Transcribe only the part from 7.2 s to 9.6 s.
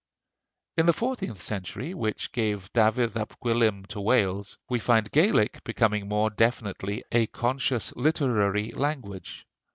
conscious literary language.